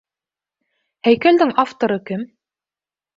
Һәйкәлдең 1.07 1.51
авторы 1.65 1.99
кем? 2.11 2.25